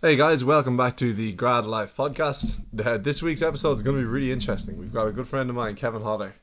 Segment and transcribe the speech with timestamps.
[0.00, 2.48] Hey guys, welcome back to the Grad Life podcast.
[2.78, 4.78] Uh, this week's episode is going to be really interesting.
[4.78, 6.36] We've got a good friend of mine, Kevin Hodder,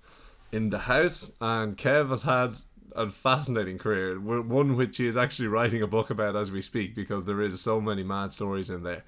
[0.51, 2.54] in the house, and Kev has had
[2.98, 6.96] a fascinating career, one which he is actually writing a book about as we speak
[6.96, 9.04] because there is so many mad stories in there.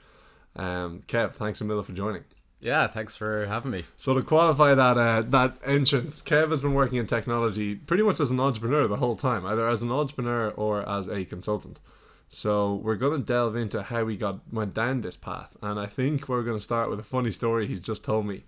[0.56, 2.24] Um, Kev, thanks a million for joining.
[2.62, 3.84] Yeah, thanks for having me.
[3.98, 8.22] So to qualify that uh, that entrance, Kev has been working in technology pretty much
[8.22, 11.82] as an entrepreneur the whole time, either as an entrepreneur or as a consultant.
[12.30, 15.86] So we're going to delve into how he got went down this path, and I
[15.86, 18.44] think we're going to start with a funny story he's just told me.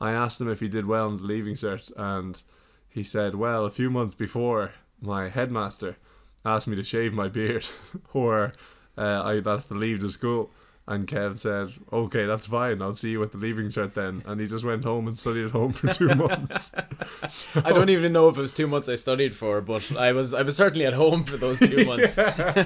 [0.00, 2.40] I asked him if he did well in the leaving cert, and
[2.88, 5.96] he said, "Well, a few months before, my headmaster
[6.46, 7.66] asked me to shave my beard,
[8.14, 8.52] or
[8.96, 10.50] uh, I'd have to leave the school."
[10.90, 12.82] And Kev said, "Okay, that's fine.
[12.82, 15.44] I'll see you at the leaving cert then." And he just went home and studied
[15.44, 16.72] at home for two months.
[17.30, 20.10] so, I don't even know if it was two months I studied for, but I
[20.10, 22.16] was I was certainly at home for those two months.
[22.16, 22.64] yeah.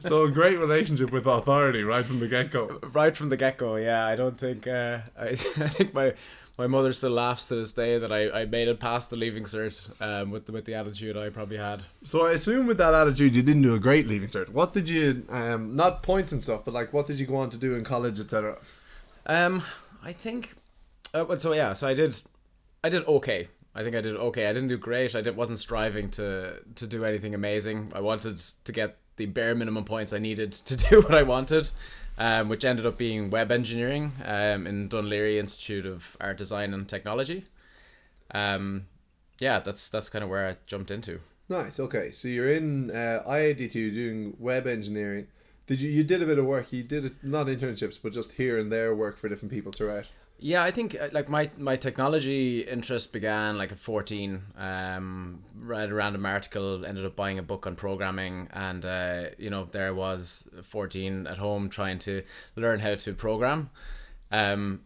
[0.00, 2.80] so a great relationship with authority right from the get go.
[2.94, 4.06] Right from the get go, yeah.
[4.06, 6.14] I don't think uh, I I think my
[6.58, 9.44] my mother still laughs to this day that I, I made it past the leaving
[9.44, 11.82] cert um, with the, with the attitude I probably had.
[12.02, 14.48] So I assume with that attitude you didn't do a great leaving cert.
[14.48, 17.50] What did you um not points and stuff, but like what did you go on
[17.50, 18.58] to do in college, etc.
[19.26, 19.62] Um,
[20.02, 20.54] I think.
[21.12, 22.20] Uh, well, so yeah, so I did,
[22.82, 23.48] I did okay.
[23.74, 24.46] I think I did okay.
[24.46, 25.14] I didn't do great.
[25.14, 27.92] I did, wasn't striving to to do anything amazing.
[27.94, 31.70] I wanted to get the bare minimum points I needed to do what I wanted
[32.18, 36.88] um, which ended up being web engineering um, in Laoghaire Institute of Art Design and
[36.88, 37.44] Technology.
[38.30, 38.86] Um,
[39.38, 41.20] yeah, that's that's kind of where I jumped into.
[41.48, 41.78] Nice.
[41.78, 45.26] Okay, so you're in uh, IADT doing web engineering.
[45.66, 46.72] Did you you did a bit of work?
[46.72, 50.06] You did it, not internships, but just here and there work for different people throughout.
[50.38, 54.42] Yeah, I think uh, like my my technology interest began like at 14.
[54.58, 59.48] Um, read a random article, ended up buying a book on programming, and uh, you
[59.48, 62.22] know there I was 14 at home trying to
[62.54, 63.70] learn how to program.
[64.30, 64.82] Um,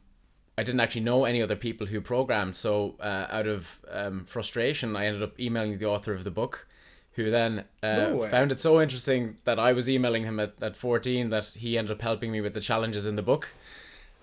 [0.56, 4.94] I didn't actually know any other people who programmed, so uh, out of um, frustration,
[4.94, 6.64] I ended up emailing the author of the book,
[7.12, 10.76] who then uh, no found it so interesting that I was emailing him at, at
[10.76, 13.48] 14 that he ended up helping me with the challenges in the book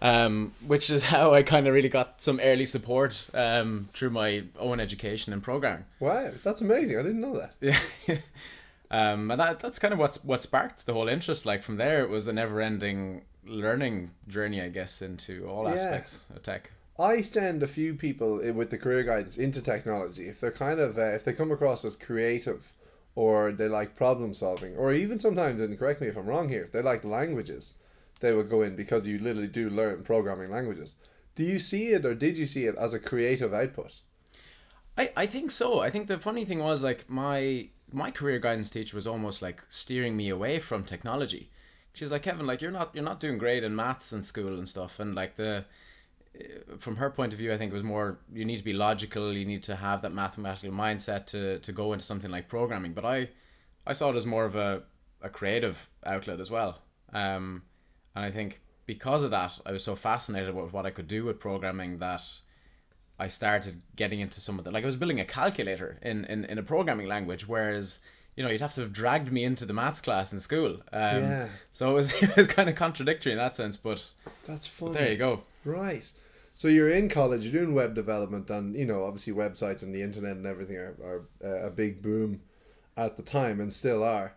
[0.02, 4.44] um, which is how I kind of really got some early support um, through my
[4.59, 5.85] own education and programming.
[6.00, 6.97] Wow, that's amazing!
[6.97, 7.53] I didn't know that.
[7.62, 7.80] Yeah.
[8.91, 11.46] um, and that that's kind of what what sparked the whole interest.
[11.46, 15.75] Like from there, it was a never-ending learning journey, I guess, into all yeah.
[15.75, 16.72] aspects of tech.
[17.00, 20.97] I send a few people with the career guidance into technology if they're kind of
[20.97, 22.66] uh, if they come across as creative
[23.13, 26.63] or they like problem solving or even sometimes and correct me if I'm wrong here
[26.63, 27.75] if they like languages
[28.20, 30.96] they would go in because you literally do learn programming languages.
[31.36, 33.94] Do you see it or did you see it as a creative output?
[34.98, 35.80] I, I think so.
[35.80, 39.62] I think the funny thing was like my my career guidance teacher was almost like
[39.70, 41.52] steering me away from technology.
[41.94, 44.68] She's like Kevin, like you're not you're not doing great in maths in school and
[44.68, 45.66] stuff, and like the
[46.80, 49.34] from her point of view, I think it was more you need to be logical,
[49.34, 52.94] you need to have that mathematical mindset to, to go into something like programming.
[52.94, 53.30] But I
[53.86, 54.84] I saw it as more of a,
[55.22, 56.80] a creative outlet as well.
[57.14, 57.64] Um,
[58.18, 61.24] and I think because of that, I was so fascinated with what I could do
[61.26, 62.24] with programming that
[63.20, 66.46] I started getting into some of the like I was building a calculator in, in,
[66.46, 68.00] in a programming language, whereas
[68.36, 70.82] you know you'd have to have dragged me into the maths class in school.
[70.92, 71.50] Um, yeah.
[71.74, 74.04] So it was it was kind of contradictory in that sense, but
[74.48, 74.94] that's funny.
[74.94, 75.44] But there you go.
[75.64, 76.04] Right.
[76.56, 80.02] So you're in college, you're doing web development, and you know obviously websites and the
[80.02, 82.42] internet and everything are, are uh, a big boom
[82.98, 84.34] at the time and still are.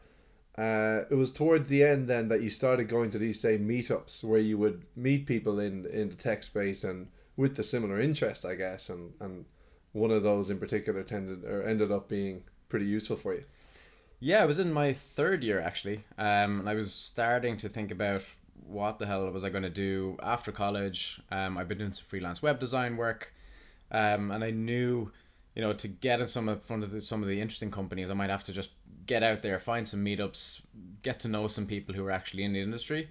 [0.58, 4.24] Uh, it was towards the end then that you started going to these same meetups
[4.24, 7.06] where you would meet people in in the tech space and
[7.36, 9.44] with the similar interest, I guess, and and
[9.92, 13.44] one of those in particular tended or ended up being pretty useful for you.
[14.18, 17.90] Yeah, I was in my third year actually, um, and I was starting to think
[17.90, 18.22] about
[18.66, 21.20] what the hell was I going to do after college.
[21.30, 23.32] Um, I've been doing some freelance web design work,
[23.90, 25.10] um, and I knew
[25.54, 28.10] you know, to get in some of front of the, some of the interesting companies,
[28.10, 28.70] I might have to just
[29.06, 30.60] get out there, find some meetups,
[31.02, 33.08] get to know some people who are actually in the industry.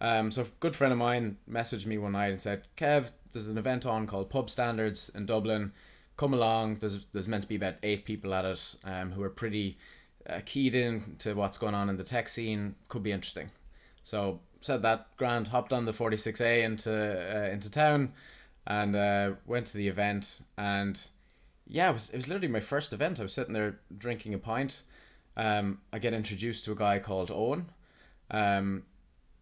[0.00, 3.48] Um, so a good friend of mine messaged me one night and said, Kev, there's
[3.48, 5.72] an event on called Pub Standards in Dublin.
[6.16, 6.78] Come along.
[6.80, 9.78] There's there's meant to be about eight people at it um, who are pretty
[10.28, 12.74] uh, keyed in to what's going on in the tech scene.
[12.88, 13.50] Could be interesting.
[14.02, 15.06] So said that.
[15.16, 18.12] Grant hopped on the 46A into uh, into town
[18.66, 20.98] and uh, went to the event and
[21.68, 23.20] yeah, it was it was literally my first event.
[23.20, 24.82] I was sitting there drinking a pint.
[25.36, 27.64] Um, I get introduced to a guy called Eoghan.
[28.30, 28.82] Um,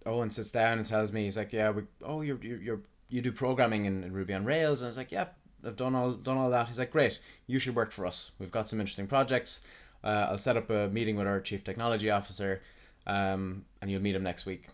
[0.04, 3.22] Eoghan sits down and tells me he's like, yeah, we oh you're you're, you're you
[3.22, 5.26] do programming in, in Ruby on Rails, and I was like, yeah,
[5.64, 6.68] I've done all done all that.
[6.68, 8.32] He's like, great, you should work for us.
[8.38, 9.60] We've got some interesting projects.
[10.02, 12.60] Uh, I'll set up a meeting with our chief technology officer,
[13.06, 14.66] um, and you'll meet him next week.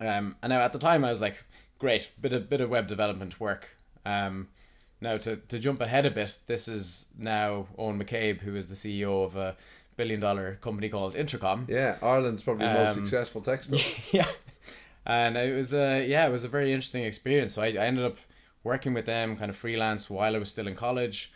[0.00, 1.42] Um, and now at the time I was like,
[1.78, 3.68] great, bit of bit of web development work.
[4.04, 4.48] Um,
[5.02, 8.74] now to, to jump ahead a bit, this is now Eoghan McCabe, who is the
[8.74, 9.56] CEO of a
[9.96, 11.66] billion dollar company called Intercom.
[11.68, 13.80] Yeah, Ireland's probably the most Um, successful tech store.
[14.12, 14.30] yeah,
[15.04, 17.54] and it was a yeah, it was a very interesting experience.
[17.54, 18.16] So I, I ended up
[18.64, 21.32] working with them kind of freelance while I was still in college.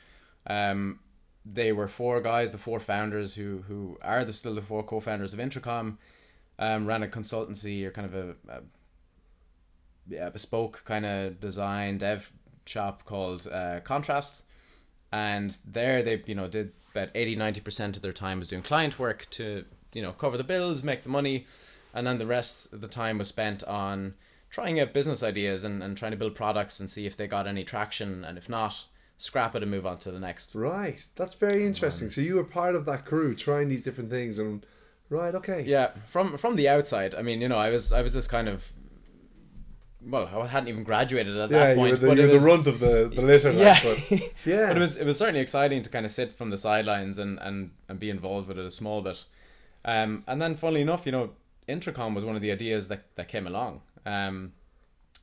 [0.46, 1.00] Um,
[1.44, 5.32] they were four guys, the four founders who who are the, still the four co-founders
[5.32, 5.98] of Intercom.
[6.58, 8.60] Um, ran a consultancy or kind of a, a
[10.08, 12.24] yeah, bespoke kind of design dev
[12.66, 14.42] shop called uh, Contrast,
[15.12, 18.62] and there they you know did about 80 90 percent of their time was doing
[18.62, 21.46] client work to you know cover the bills, make the money,
[21.94, 24.14] and then the rest of the time was spent on
[24.50, 27.46] trying out business ideas and, and trying to build products and see if they got
[27.46, 28.74] any traction, and if not,
[29.18, 30.54] scrap it and move on to the next.
[30.54, 32.10] Right, that's very interesting.
[32.10, 34.64] So you were part of that crew trying these different things, and
[35.08, 35.62] right, okay.
[35.62, 38.48] Yeah, from from the outside, I mean, you know, I was I was this kind
[38.48, 38.62] of
[40.08, 42.32] well, I hadn't even graduated at Yeah, that you point, were the, but you were
[42.32, 44.66] was, the runt of the, the litter, yeah, like, but yeah.
[44.68, 47.38] but it was it was certainly exciting to kind of sit from the sidelines and
[47.40, 49.22] and and be involved with it a small bit.
[49.84, 51.30] Um, and then funnily enough, you know,
[51.68, 53.82] Intercom was one of the ideas that that came along.
[54.04, 54.52] Um,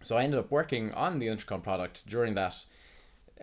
[0.01, 2.55] so I ended up working on the Intercom product during that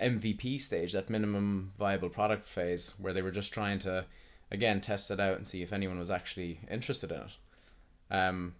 [0.01, 4.05] MVP stage, that minimum viable product phase, where they were just trying to
[4.51, 7.33] again test it out and see if anyone was actually interested in it.
[8.11, 8.55] Um,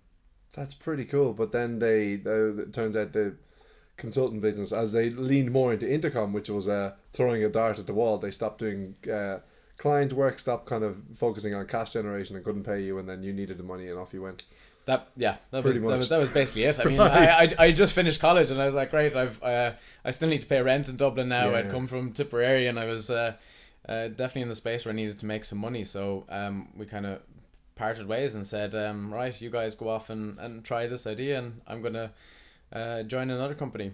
[0.55, 1.32] That's pretty cool.
[1.32, 3.35] But then they, uh, it turns out the
[3.97, 7.87] consultant business, as they leaned more into intercom, which was uh, throwing a dart at
[7.87, 9.38] the wall, they stopped doing uh,
[9.79, 13.23] client work, stopped kind of focusing on cash generation and couldn't pay you, and then
[13.23, 14.44] you needed the money and off you went.
[14.87, 16.81] That yeah, that was, that was that was basically it.
[16.81, 17.29] I mean, Right.
[17.29, 19.73] I, I I just finished college and I was like, great, I've uh,
[20.05, 21.55] I still need to pay rent in Dublin now.
[21.55, 21.70] I'd Yeah.
[21.70, 23.35] come from Tipperary and I was uh,
[23.88, 25.85] uh, definitely in the space where I needed to make some money.
[25.85, 27.20] So um, we kind of
[27.81, 31.38] parted ways and said, um, right, you guys go off and, and try this idea,
[31.38, 32.12] and I'm gonna
[32.71, 33.93] uh, join another company.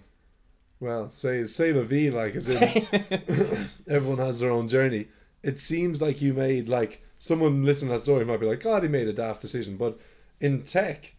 [0.81, 2.59] Well, say say la vie, like as in
[3.87, 5.07] everyone has their own journey.
[5.41, 8.83] It seems like you made like someone listening to that story might be like, God,
[8.83, 9.77] he made a daft decision.
[9.77, 9.97] But
[10.41, 11.13] in tech,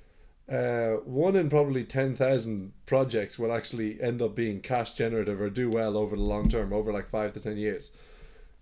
[0.53, 5.49] uh, one in probably ten thousand projects will actually end up being cash generative or
[5.49, 7.91] do well over the long term, over like five to ten years.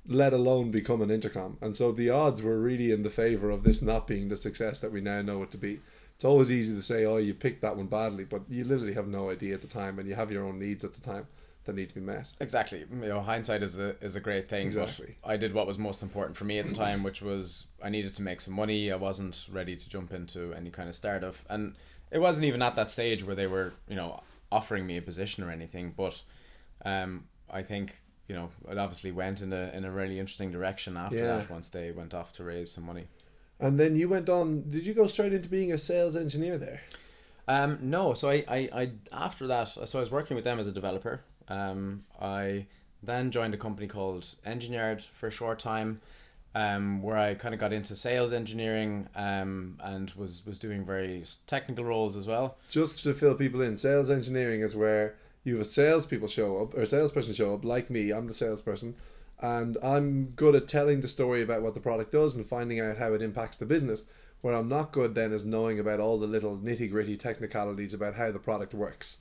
[0.09, 1.59] Let alone become an intercom.
[1.61, 4.79] And so the odds were really in the favor of this not being the success
[4.81, 5.81] that we now know it to be.
[6.15, 9.09] It's always easy to say, oh, you picked that one badly, but you literally have
[9.09, 11.27] no idea at the time, and you have your own needs at the time
[11.67, 12.27] that need to be met.
[12.41, 12.85] Exactly.
[12.91, 14.73] You know, hindsight is a is a great thing.
[14.73, 15.17] but Exactly.
[15.25, 18.15] I did what was most important for me at the time, which was I needed
[18.17, 18.91] to make some money.
[18.93, 21.75] I wasn't ready to jump into any kind of startup, and
[22.11, 25.45] it wasn't even at that stage where they were, you know, offering me a position
[25.45, 25.93] or anything.
[25.97, 26.23] But
[26.85, 27.95] um, I think
[28.29, 31.37] you know it obviously went in a in a really interesting direction after Yeah.
[31.39, 33.07] that once they went off to raise some money.
[33.59, 34.69] And then you went on.
[34.69, 36.81] Did you go straight into being a sales engineer there?
[37.49, 40.67] Um, no, so I, I, I after that, so I was working with them as
[40.67, 41.21] a developer.
[41.49, 42.67] Um, I
[43.03, 46.01] then joined a company called Engineered for a short time,
[46.55, 51.39] um, where I kind of got into sales engineering, um, and was was doing various
[51.47, 52.57] technical roles as well.
[52.71, 55.15] Just to fill people in, sales engineering is where
[55.47, 58.13] you have salespeople show up, or a salesperson show up, like me.
[58.13, 58.97] I'm the salesperson,
[59.41, 62.97] and I'm good at telling the story about what the product does and finding out
[62.97, 64.05] how it impacts the business.
[64.41, 68.15] Where I'm not good then is knowing about all the little nitty gritty technicalities about
[68.15, 69.19] how the product works.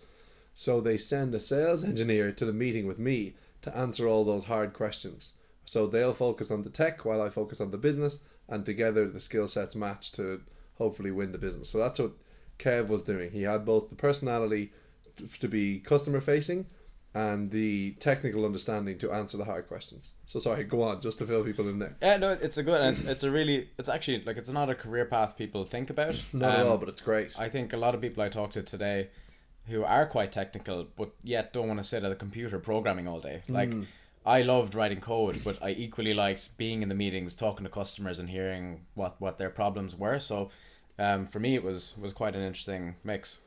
[0.54, 4.46] So they send a sales engineer to the meeting with me to answer all those
[4.46, 5.34] hard questions.
[5.66, 8.20] So they'll focus on the tech while I focus on the business,
[8.50, 10.42] and together the skill sets match to
[10.78, 11.70] hopefully win the business.
[11.70, 12.12] So that's what
[12.58, 13.32] Kev was doing.
[13.32, 14.72] He had both the personality
[15.40, 16.66] to be customer facing
[17.14, 20.12] and the technical understanding to answer the hard questions.
[20.26, 21.96] So sorry, go on, just to fill people in there.
[22.02, 24.76] Yeah, no, it's a good, it's, it's a really, it's actually like it's not a
[24.76, 26.16] career path people think about.
[26.34, 27.30] Not at Um, all, but it's great.
[27.38, 29.10] I think a lot of people I talk to today
[29.68, 33.22] who are quite technical but yet don't want to sit at a computer programming all
[33.22, 33.42] day.
[33.48, 33.86] Like Mm.
[34.26, 38.20] I loved writing code, but I equally liked being in the meetings, talking to customers
[38.20, 40.20] and hearing what, what their problems were.
[40.20, 40.50] So
[41.00, 43.38] um, for me it was was quite an interesting mix.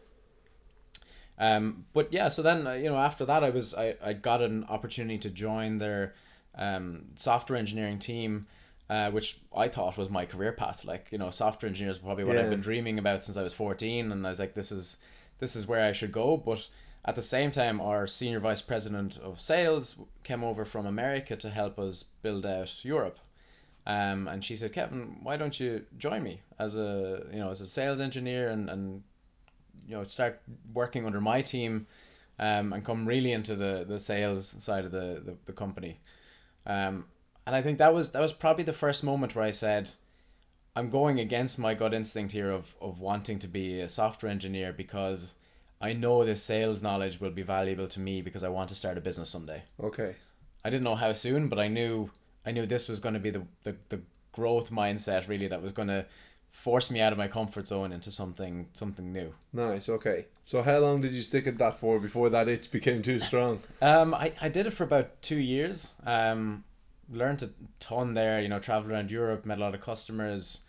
[1.38, 4.42] Um, but yeah, so then uh, you know after that I was I, I got
[4.42, 6.14] an opportunity to join their
[6.56, 8.46] um, software engineering team,
[8.90, 10.84] uh, which I thought was my career path.
[10.84, 13.54] Like you know, software engineers is probably what I've been dreaming about since I was
[13.54, 14.98] fourteen, and I was like, this is
[15.38, 16.36] this is where I should go.
[16.36, 16.66] But
[17.04, 21.50] at the same time, our senior vice president of sales came over from America to
[21.50, 23.18] help us build out Europe.
[23.86, 27.60] Um, and she said, Kevin, why don't you join me as a you know as
[27.60, 29.02] a sales engineer and, and
[29.86, 30.40] you know start
[30.72, 31.86] working under my team
[32.38, 35.98] um, and come really into the, the sales side of the, the, the company.
[36.66, 37.06] Um,
[37.46, 39.90] and I think that was that was probably the first moment where I said,
[40.76, 44.72] I'm going against my gut instinct here of of wanting to be a software engineer
[44.72, 45.34] because
[45.80, 48.98] I know this sales knowledge will be valuable to me because I want to start
[48.98, 49.62] a business someday.
[49.82, 50.14] Okay.
[50.64, 52.10] I didn't know how soon, but I knew
[52.44, 54.00] I knew this was going to be the, the, the
[54.32, 56.04] growth mindset really that was going to
[56.64, 59.32] force me out of my comfort zone into something something new.
[59.52, 59.88] Nice.
[59.88, 60.26] Okay.
[60.46, 63.60] So how long did you stick at that for before that itch became too strong?
[63.82, 65.92] Um, I, I did it for about two years.
[66.06, 66.64] Um,
[67.10, 67.50] learned a
[67.80, 68.40] ton there.
[68.40, 70.60] You know, traveled around Europe, met a lot of customers.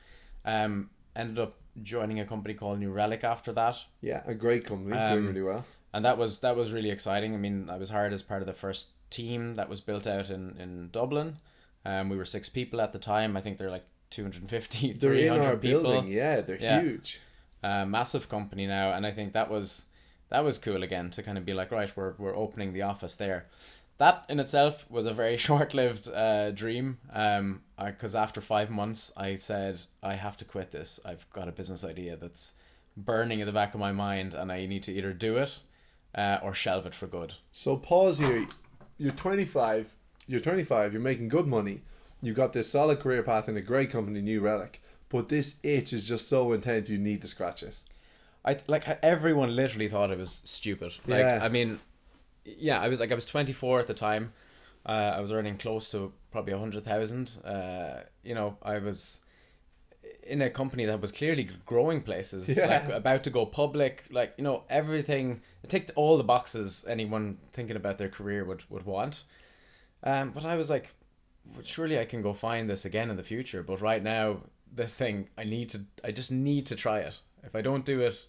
[0.46, 3.76] Um, ended up joining a company called New Relic after that.
[4.02, 5.66] Yeah, a great company, doing Um, really well.
[5.94, 7.34] and that was that was really exciting.
[7.34, 10.30] I mean, I was hired as part of the first team that was built out
[10.30, 11.38] in in Dublin.
[11.86, 13.38] Um, we were six people at the time.
[13.38, 15.82] I think they're like 250, They're in our 300 people.
[15.84, 16.12] building.
[16.12, 16.82] Yeah, they're Yeah.
[16.82, 17.20] huge.
[17.64, 19.84] A massive company now, and I think that was
[20.30, 23.16] that was cool again to kind of be like, right, we're we're opening the office
[23.16, 23.48] there.
[23.98, 26.98] That in itself was a very short-lived uh, dream.
[27.12, 31.00] Um, because after five months, I said I have to quit this.
[31.04, 32.54] I've got a business idea that's
[32.96, 35.50] burning in the back of my mind, and I need to either do it,
[36.16, 37.34] uh, or shelve it for good.
[37.52, 38.48] So pause here.
[38.98, 39.88] You're 25.
[40.28, 40.94] You're 25.
[40.94, 41.82] You're making good money.
[42.22, 44.82] You've got this solid career path in a great company, New Relic.
[45.10, 46.90] But this itch is just so intense.
[46.90, 47.76] You need to scratch it.
[48.46, 50.94] I like everyone literally thought it was stupid.
[51.08, 51.40] Like Yeah.
[51.42, 51.80] I mean,
[52.46, 54.34] yeah, I was like I was 24 at the time.
[54.86, 57.32] Uh, I was earning close to probably a hundred thousand.
[57.44, 59.20] Uh, you know, I was
[60.24, 62.68] in a company that was clearly growing places, Yeah.
[62.68, 65.42] like about to go public, like you know everything.
[65.64, 69.24] It ticked all the boxes anyone thinking about their career would would want.
[70.04, 70.88] Um, but I was like,
[71.64, 73.64] surely I can go find this again in the future.
[73.64, 74.42] But right now,
[74.76, 77.18] this thing, I need to, I just need to try it.
[77.44, 78.26] If I don't do it,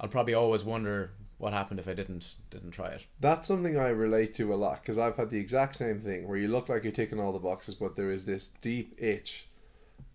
[0.00, 3.04] I'll probably always wonder what happened if I didn't didn't try it.
[3.20, 6.36] That's something I relate to a lot because I've had the exact same thing where
[6.36, 9.46] you look like you're ticking all the boxes, but there is this deep itch.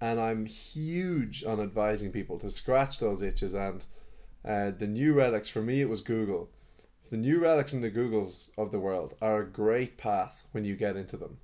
[0.02, 3.54] And I'm huge on advising people to scratch those itches.
[3.54, 3.84] And
[4.46, 6.50] uh, the new relics, for me, it was Google.
[7.10, 10.76] The new relics and the Googles of the world are a great path when you
[10.76, 11.38] get into them.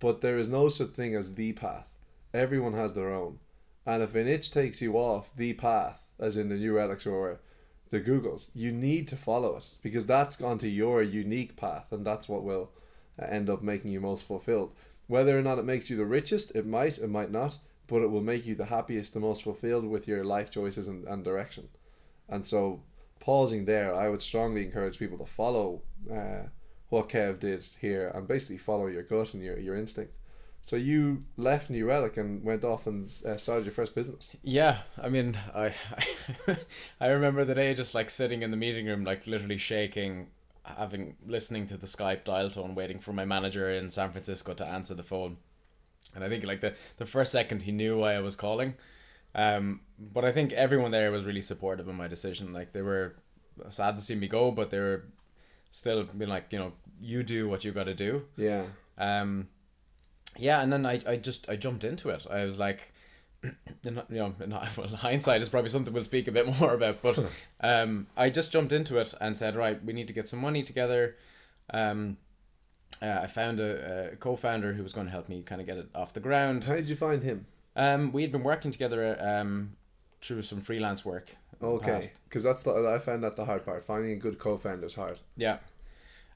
[0.00, 1.86] But there is no such thing as the path.
[2.32, 3.40] Everyone has their own.
[3.84, 7.40] And if an itch takes you off the path, as in the new relics or
[7.90, 12.06] the Googles, you need to follow it because that's gone to your unique path, and
[12.06, 12.70] that's what will
[13.20, 14.72] uh, end up making you most fulfilled.
[15.06, 18.10] Whether or not it makes you the richest, it might, it might not, but it
[18.10, 21.68] will make you the happiest, the most fulfilled with your life choices and, and direction.
[22.28, 22.82] And so,
[23.20, 25.80] pausing there, I would strongly encourage people to follow
[26.12, 26.42] uh,
[26.90, 30.12] what Kev did here and basically follow your gut and your, your instinct.
[30.64, 34.30] So you left New Relic and went off and uh, started your first business.
[34.42, 35.74] Yeah, I mean, I
[37.00, 40.28] I remember the day just like sitting in the meeting room, like literally shaking,
[40.64, 44.66] having listening to the Skype dial tone, waiting for my manager in San Francisco to
[44.66, 45.38] answer the phone.
[46.14, 48.74] And I think like the the first second he knew why I was calling.
[49.34, 49.80] Um,
[50.12, 52.52] but I think everyone there was really supportive of my decision.
[52.52, 53.14] Like they were
[53.70, 55.04] sad to see me go, but they were
[55.70, 58.22] still being like, you know, you do what you got to do.
[58.36, 58.66] Yeah.
[58.96, 59.48] Um,
[60.36, 62.26] yeah, and then I, I just I jumped into it.
[62.30, 62.80] I was like,
[63.42, 64.34] you know,
[64.76, 67.18] well, hindsight is probably something we'll speak a bit more about, but
[67.60, 70.62] um, I just jumped into it and said, right, we need to get some money
[70.62, 71.16] together.
[71.70, 72.16] Um,
[73.02, 75.76] uh, I found a, a co-founder who was going to help me kind of get
[75.76, 76.64] it off the ground.
[76.64, 77.46] How did you find him?
[77.76, 79.76] Um, we had been working together um,
[80.20, 81.30] through some freelance work.
[81.62, 83.84] Okay, because that's the, I found that the hard part.
[83.84, 85.18] Finding a good co-founder is hard.
[85.36, 85.58] Yeah.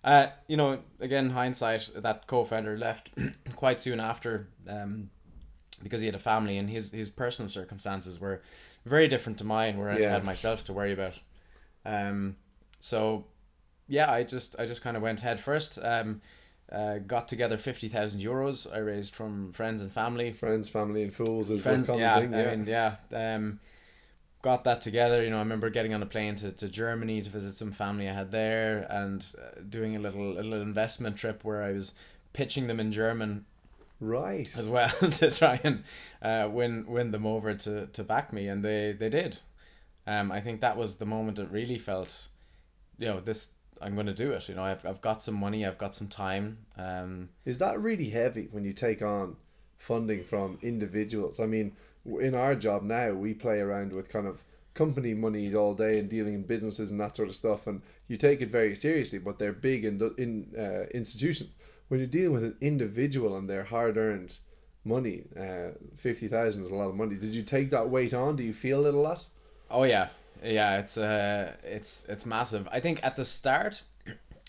[0.05, 3.11] Uh, you know, again, hindsight, that co-founder left
[3.57, 5.09] quite soon after, um,
[5.83, 8.43] because he had a family and his his personal circumstances were
[8.85, 11.15] very different to mine, where I had myself to worry about.
[11.85, 12.37] Um,
[12.81, 13.25] so
[13.87, 15.79] yeah, I just I just kind of went head first.
[15.81, 16.21] Um,
[16.71, 18.73] uh, got together fifty thousand euros.
[18.73, 20.33] I raised from friends and family.
[20.33, 22.19] Friends, family, and fools is Friends, yeah.
[22.21, 22.37] Yeah.
[22.39, 22.97] I mean, yeah.
[23.13, 23.61] Um,
[24.43, 25.23] got that together.
[25.23, 28.09] You know, I remember getting on a plane to, to Germany to visit some family
[28.09, 31.93] I had there, and uh, doing a little a little investment trip where I was
[32.33, 33.45] pitching them in German
[34.01, 34.49] right.
[34.57, 35.85] as well to try and
[36.21, 39.39] uh, win win them over to, to back me, and they they did.
[40.07, 42.13] Um, I think that was the moment it really felt,
[42.99, 43.49] you know, this
[43.81, 44.49] I'm going to do it.
[44.49, 46.59] You know, I've I've got some money, I've got some time.
[46.77, 49.37] Um, Is that really heavy when you take on
[49.79, 51.41] funding from individuals?
[51.41, 51.73] I mean,
[52.05, 54.41] in our job now, we play around with kind of
[54.75, 58.17] company monies all day and dealing in businesses and that sort of stuff, and you
[58.17, 59.19] take it very seriously.
[59.19, 61.51] But they're big in in uh, institutions.
[61.89, 64.35] When you're dealing with an individual and their hard-earned
[64.85, 67.17] money, uh, fifty thousand is a lot of money.
[67.17, 68.37] Did you take that weight on?
[68.37, 69.25] Do you feel it a lot?
[69.71, 70.09] Oh yeah,
[70.43, 70.79] yeah.
[70.81, 72.67] It's uh, it's it's massive.
[72.73, 73.83] I think at the start,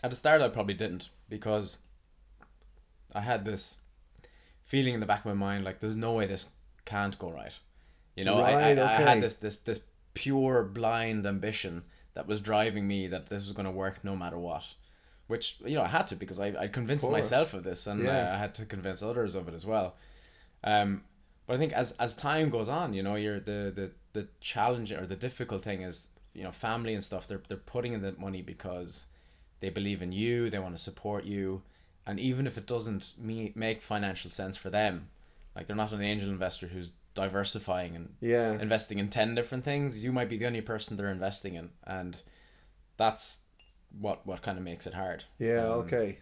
[0.04, 1.78] at the start I probably didn't because
[3.14, 3.78] I had this
[4.66, 6.48] feeling in the back of my mind like there's no way this
[6.86, 7.54] can't go right.
[8.16, 9.04] You know, I, Right, I, I okay.
[9.04, 9.80] had this this this
[10.14, 11.84] pure blind ambition
[12.16, 14.64] that was driving me that this was going to work no matter what.
[15.28, 18.08] Which you know I had to because I I Of convinced myself of this and
[18.08, 18.10] Yeah.
[18.10, 19.96] uh, I had to convince others of it as well.
[20.64, 21.04] Um,
[21.48, 24.92] but I think as as time goes on, you know, you're the the the challenge
[24.92, 27.28] or the difficult thing is, you know, family and stuff.
[27.28, 29.06] They're they're putting in the money because
[29.62, 31.64] they believe in you, they want to support you,
[32.06, 35.10] and even if it doesn't me- make financial sense for them,
[35.56, 38.60] like they're not an angel investor who's diversifying and Yeah.
[38.60, 42.22] investing in 10 different things, you might be the only person they're investing in, and
[42.98, 43.38] that's
[44.00, 45.24] what what kind of makes it hard.
[45.40, 46.18] Yeah, Um, okay.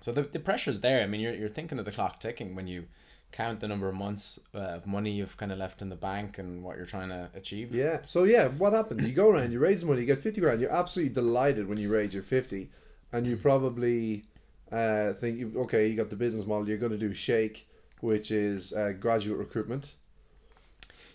[0.00, 1.02] so the the pressure's there.
[1.02, 2.84] I mean, you're you're thinking of the clock ticking when you
[3.32, 6.38] count the number of months uh, of money you've kind of left in the bank
[6.38, 7.72] and what you're trying to achieve.
[7.74, 7.98] Yeah.
[8.06, 9.02] So yeah, what happens?
[9.02, 10.60] You go around, you raise money, you get fifty grand.
[10.60, 12.70] You're absolutely delighted when you raise your fifty,
[13.12, 14.24] and you probably
[14.72, 16.68] uh, think, you- okay, you got the business model.
[16.68, 17.66] You're going to do Shake,
[18.04, 19.92] which is uh, graduate recruitment.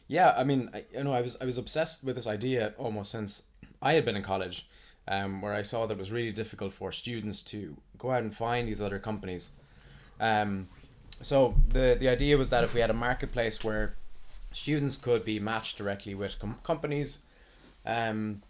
[0.08, 3.12] Yeah, I mean, I, you know, I was I was obsessed with this idea almost
[3.12, 3.44] since
[3.80, 4.66] I had been in college,
[5.08, 8.36] um, where I saw that it was really difficult for students to go out and
[8.36, 9.50] find these other companies.
[10.20, 10.68] Um,
[11.22, 13.94] so the the idea was that if we had a marketplace where
[14.52, 17.20] students could be matched directly with com- companies,
[17.86, 18.42] um,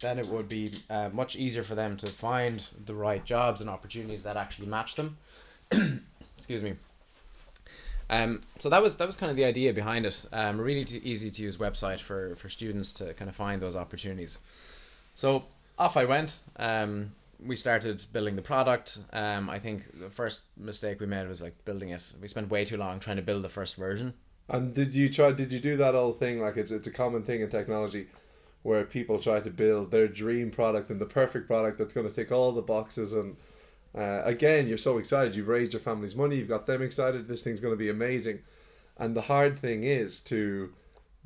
[0.00, 3.68] then it would be uh, much easier for them to find the right jobs and
[3.68, 5.18] opportunities that actually match them.
[6.38, 6.76] Excuse me.
[8.08, 10.14] Um, so that was that was kind of the idea behind it.
[10.32, 13.74] Um, really t- easy to use website for for students to kind of find those
[13.74, 14.38] opportunities.
[15.16, 15.44] So
[15.78, 16.32] off I went.
[16.56, 17.12] Um,
[17.44, 18.98] we started building the product.
[19.12, 22.02] Um, I think the first mistake we made was like building it.
[22.20, 24.14] We spent way too long trying to build the first version.
[24.48, 25.32] And did you try?
[25.32, 26.40] Did you do that old thing?
[26.40, 28.06] Like it's it's a common thing in technology,
[28.62, 32.14] where people try to build their dream product and the perfect product that's going to
[32.14, 33.12] tick all the boxes.
[33.12, 33.36] And
[33.96, 35.34] uh, again, you're so excited.
[35.34, 36.36] You've raised your family's money.
[36.36, 37.26] You've got them excited.
[37.26, 38.40] This thing's going to be amazing.
[38.98, 40.70] And the hard thing is to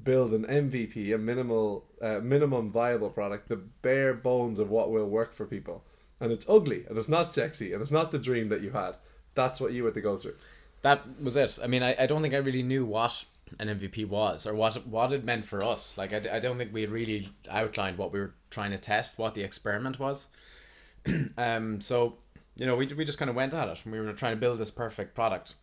[0.03, 5.09] build an MVP, a minimal, uh, minimum viable product, the bare bones of what will
[5.09, 5.83] work for people.
[6.21, 8.97] And it's ugly, and it's not sexy, and it's not the dream that you had.
[9.35, 10.35] That's what you had to go through.
[10.83, 11.59] That was it.
[11.63, 13.25] I mean, I, I don't think I really knew what
[13.59, 15.97] an MVP was or what what it meant for us.
[15.99, 19.35] Like I, I don't think we really outlined what we were trying to test, what
[19.35, 20.27] the experiment was.
[21.37, 22.17] um, so
[22.57, 24.41] you know, we we just kind of went at it, and we were trying to
[24.41, 25.55] build this perfect product.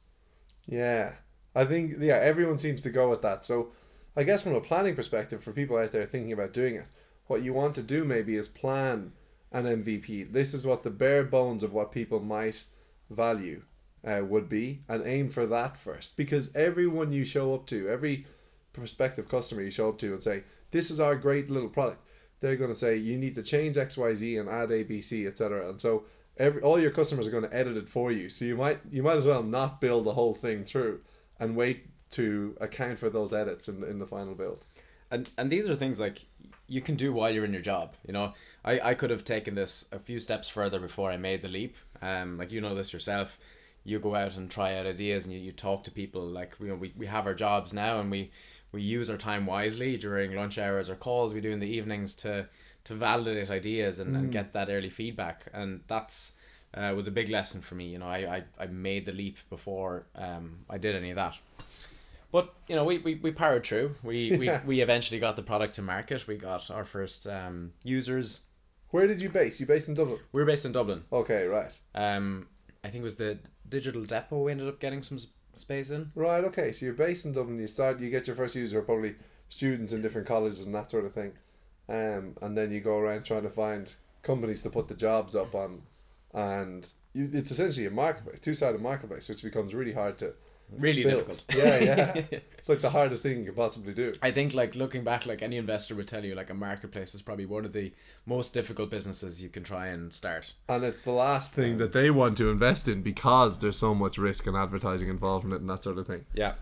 [0.65, 1.13] Yeah,
[1.55, 3.45] I think yeah, everyone seems to go with that.
[3.45, 3.71] So,
[4.15, 6.85] I guess from a planning perspective, for people out there thinking about doing it,
[7.27, 9.11] what you want to do maybe is plan
[9.51, 10.31] an MVP.
[10.31, 12.63] This is what the bare bones of what people might
[13.09, 13.61] value
[14.05, 16.17] uh, would be, and aim for that first.
[16.17, 18.25] Because everyone you show up to, every
[18.73, 22.01] prospective customer you show up to and say, "This is our great little product,"
[22.39, 25.01] they're going to say, "You need to change X, Y, Z and add A, B,
[25.01, 26.03] C, etc." And so
[26.39, 28.29] every all your customers are going to edit it for you.
[28.29, 31.01] So you might you might as well not build the whole thing through
[31.39, 34.65] and wait to account for those edits in in the final build.
[35.11, 36.25] And and these are things like
[36.67, 37.93] you can do while you're in your job.
[38.05, 41.41] You know, I, I could have taken this a few steps further before I made
[41.41, 41.75] the leap.
[42.01, 43.37] Um, like you know this yourself.
[43.83, 46.27] You go out and try out ideas and you, you talk to people.
[46.27, 48.31] Like you know, we, we have our jobs now and we,
[48.77, 52.13] we use our time wisely during lunch hours or calls we do in the evenings
[52.23, 52.47] to
[52.83, 54.31] to validate ideas and, and Mm.
[54.31, 55.37] get that early feedback.
[55.53, 56.31] And that's
[56.73, 57.85] uh, was a big lesson for me.
[57.93, 61.35] You know, I, I, I made the leap before um, I did any of that.
[62.31, 63.95] But you know, we, we, we powered through.
[64.03, 66.27] We, we we eventually got the product to market.
[66.27, 68.39] We got our first um, users.
[68.91, 69.59] Where did you base?
[69.59, 70.19] You based in Dublin?
[70.31, 71.03] We were based in Dublin.
[71.11, 71.73] Okay, right.
[71.95, 72.47] Um,
[72.83, 73.37] I think it was the
[73.67, 75.19] digital depot we ended up getting some
[75.57, 76.11] space in.
[76.15, 76.71] Right, okay.
[76.71, 79.15] So you're based in Dublin, you start you get your first user probably
[79.49, 81.33] students in different colleges and that sort of thing.
[81.89, 83.93] Um, and then you go around trying to find
[84.23, 85.81] companies to put the jobs up on
[86.33, 90.33] and you, it's essentially a marketplace, two sided marketplace, which becomes really hard to
[90.71, 91.27] Really build.
[91.27, 91.45] difficult.
[91.55, 92.21] Yeah, yeah.
[92.57, 94.13] It's like the hardest thing you can possibly do.
[94.21, 97.21] I think like looking back, like any investor would tell you, like a marketplace is
[97.21, 97.93] probably one of the
[98.25, 100.53] most difficult businesses you can try and start.
[100.67, 104.17] And it's the last thing that they want to invest in because there's so much
[104.17, 106.25] risk and advertising involved in it and that sort of thing.
[106.33, 106.55] Yeah.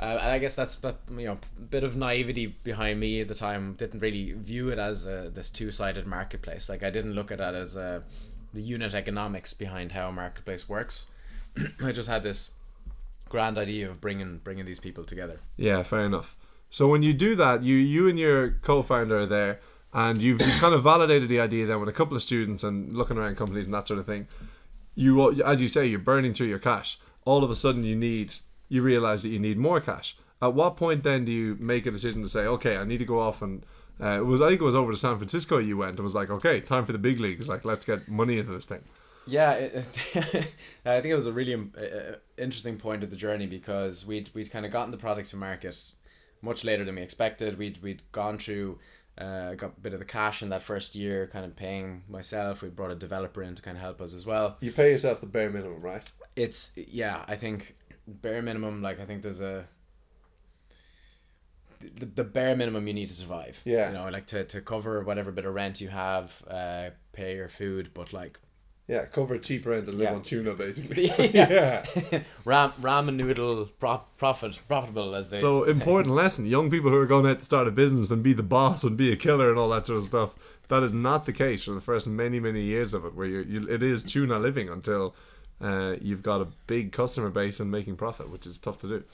[0.00, 3.28] Uh, and I guess that's that you know a bit of naivety behind me at
[3.28, 3.74] the time.
[3.74, 6.68] Didn't really view it as a, this two-sided marketplace.
[6.68, 8.02] Like I didn't look at it as a,
[8.52, 11.06] the unit economics behind how a marketplace works.
[11.80, 12.50] I just had this
[13.34, 15.40] grand idea of bringing bringing these people together.
[15.56, 16.36] Yeah, fair enough.
[16.70, 19.60] So when you do that, you you and your co-founder are there,
[19.92, 23.18] and you've, kind of validated the idea then with a couple of students and looking
[23.18, 24.28] around companies and that sort of thing.
[24.94, 26.98] You, as you say, you're burning through your cash.
[27.24, 28.32] All of a sudden, you need
[28.68, 30.16] you realize that you need more cash.
[30.40, 33.12] At what point then do you make a decision to say, okay, I need to
[33.14, 33.64] go off and
[34.00, 35.98] uh, it was I think it was over to San Francisco you went.
[35.98, 37.48] It was like, okay, time for the big leagues.
[37.48, 38.84] Like, let's get money into this thing.
[39.26, 39.86] Yeah, it,
[40.84, 44.30] I think it was a really um, uh, interesting point of the journey because we'd
[44.34, 45.80] we'd kind of gotten the product to market
[46.42, 47.58] much later than we expected.
[47.58, 48.78] We'd we'd gone through.
[49.16, 52.62] Uh, got a bit of the cash in that first year, kind of paying myself.
[52.62, 54.56] We brought a developer in to kind of help us as well.
[54.60, 56.02] You pay yourself the bare minimum, right?
[56.34, 57.76] It's yeah, I think
[58.08, 58.82] bare minimum.
[58.82, 59.68] Like I think there's a
[61.98, 63.56] the, the bare minimum you need to survive.
[63.64, 63.88] Yeah.
[63.88, 67.48] You know, like to, to cover whatever bit of rent you have, uh, pay your
[67.48, 68.38] food, but like
[68.86, 70.14] Yeah, cover cheap rent and live Yeah.
[70.14, 71.06] on tuna, basically.
[71.34, 71.86] yeah,
[72.44, 75.70] ram ramen noodle prof, profit profitable as they So say.
[75.70, 78.42] important lesson: young people who are going out to start a business and be the
[78.42, 80.30] boss and be a killer and all that sort of stuff.
[80.68, 83.42] That is not the case for the first many many years of it, where you're,
[83.42, 85.14] you it is tuna living until
[85.62, 89.04] uh, you've got a big customer base and making profit, which is tough to do.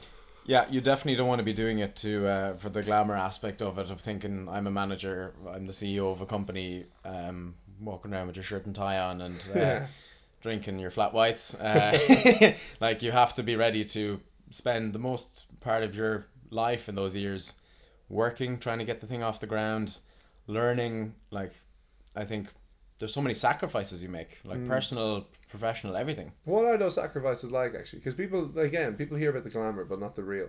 [0.47, 3.63] Yeah, you definitely don't want to be doing it to uh, for the glamour aspect
[3.63, 8.13] of it of thinking I'm a manager, I'm the CEO of a company, um, walking
[8.13, 9.81] around with your shirt and tie on and uh,
[10.43, 11.55] drinking your flat whites.
[11.61, 16.89] Uh, like you have to be ready to spend the most part of your life
[16.89, 17.53] in those years
[18.09, 19.97] working, trying to get the thing off the ground,
[20.47, 21.15] learning.
[21.31, 21.53] Like
[22.17, 22.49] I think
[22.99, 24.69] there's so many sacrifices you make, like Mm.
[24.69, 26.33] personal, professional, everything.
[26.45, 28.01] What are those sacrifices like, actually?
[28.01, 30.49] Because people, again, people hear about the glamour, but not the real.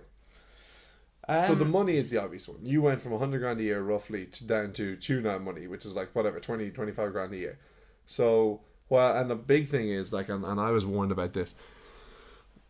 [1.46, 2.64] So the Um, money is the obvious one.
[2.64, 5.94] You went from 100 grand a year roughly to down to tuna money, which is
[5.94, 7.58] like whatever 20, 25 grand a year.
[8.06, 11.54] So well, and the big thing is like, and, and I was warned about this.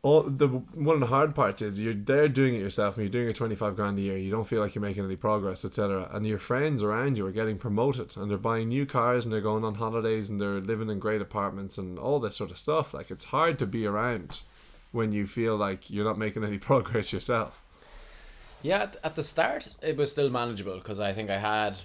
[0.03, 3.13] All the one of the hard parts is you're there doing it yourself, and you're
[3.13, 4.17] doing it 25 grand a year.
[4.17, 6.09] You don't feel like you're making any progress, etc.
[6.13, 9.41] And your friends around you are getting promoted, and they're buying new cars, and they're
[9.41, 12.95] going on holidays, and they're living in great apartments, and all this sort of stuff.
[12.95, 14.39] Like it's hard to be around
[14.93, 17.62] when you feel like you're not making any progress yourself.
[18.63, 21.77] Yeah, at- at the start it was still manageable because I think I had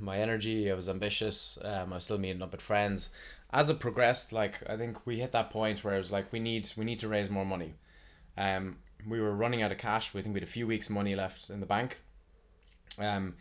[0.00, 0.70] my energy.
[0.70, 1.58] I was ambitious.
[1.62, 3.10] Um, I was still meeting up with friends.
[3.50, 6.40] As it progressed, like I think we hit that point where it was like we
[6.40, 7.74] need we need to raise more money.
[8.36, 10.12] Um, we were running out of cash.
[10.14, 11.98] We think we had a few weeks' money left in the bank.
[12.98, 13.36] Um,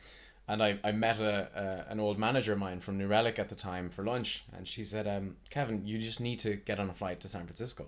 [0.48, 3.50] and I, I met a, a an old manager of mine from New Relic at
[3.50, 6.90] the time for lunch, and she said, um, Kevin, you just need to get on
[6.90, 7.88] a flight to San Francisco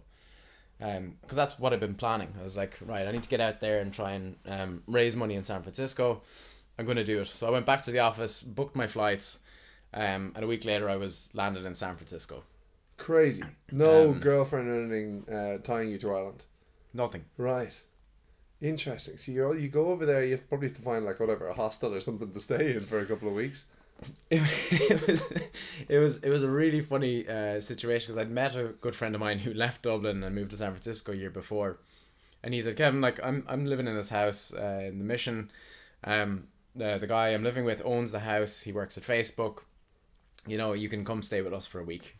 [0.81, 2.33] um because that's what I've been planning.
[2.39, 5.15] I was like, right, I need to get out there and try and um, raise
[5.15, 6.21] money in San Francisco.
[6.77, 7.27] I'm going to do it.
[7.27, 9.39] So I went back to the office, booked my flights,
[9.93, 12.43] um, and a week later I was landed in San Francisco.
[12.97, 13.43] Crazy.
[13.71, 16.43] No Um, girlfriend or anything uh, tying you to Ireland.
[16.93, 17.25] Nothing.
[17.37, 17.79] Right.
[18.61, 19.17] Interesting.
[19.17, 21.53] So you you go over there, you have probably have to find like whatever a
[21.53, 23.65] hostel or something to stay in for a couple of weeks.
[24.29, 25.21] It, it was
[25.87, 29.15] it was it was a really funny uh, situation because I'd met a good friend
[29.15, 31.77] of mine who left Dublin and moved to San Francisco a year before,
[32.43, 35.51] and he said, Kevin, like I'm I'm living in this house uh, in the Mission.
[36.03, 38.59] Um, the the guy I'm living with owns the house.
[38.59, 39.59] He works at Facebook.
[40.45, 42.17] You know, you can come stay with us for a week.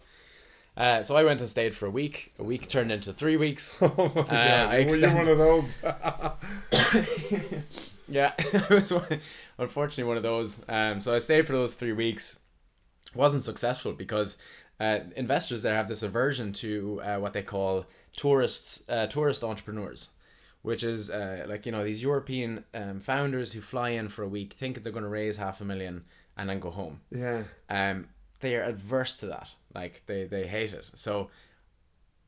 [0.76, 2.32] Uh, so I went and stayed for a week.
[2.40, 3.78] A week turned into three weeks.
[3.82, 5.76] oh my god, I you're, you're one of those.
[8.08, 9.20] yeah, it was one,
[9.58, 10.60] unfortunately one of those.
[10.68, 12.38] Um, so I stayed for those three weeks.
[13.16, 14.38] Wasn't successful because
[14.80, 17.86] uh, investors there have this aversion to uh, what they call
[18.16, 20.10] tourists, uh, tourist entrepreneurs,
[20.64, 24.28] which is uh, like you know these European um, founders who fly in for a
[24.28, 26.04] week, think they're going to raise half a million,
[26.38, 27.02] and then go home.
[27.12, 27.44] yeah.
[27.70, 28.08] Um,
[28.40, 29.50] they are adverse to that.
[29.74, 30.90] Like they they hate it.
[30.96, 31.30] So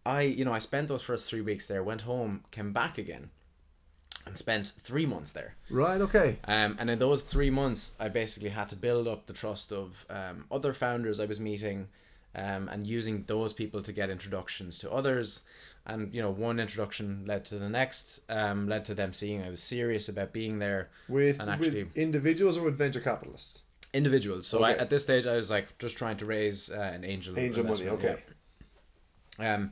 [0.05, 3.29] I you know I spent those first three weeks there, went home, came back again,
[4.25, 5.55] and spent three months there.
[5.69, 6.01] Right.
[6.01, 6.37] Okay.
[6.45, 9.93] Um, and in those three months, I basically had to build up the trust of
[10.09, 11.87] um, other founders I was meeting,
[12.35, 15.41] um, and using those people to get introductions to others.
[15.85, 19.49] And you know, one introduction led to the next, um, led to them seeing I
[19.49, 20.89] was serious about being there.
[21.07, 23.61] With, And actually- with individuals or with venture capitalists?
[23.93, 24.45] Individuals.
[24.47, 27.37] So I, at this stage, I was like just trying to raise uh, an angel.
[27.39, 27.87] Angel money.
[27.87, 28.17] Okay.
[29.39, 29.53] yeah.
[29.55, 29.71] Um,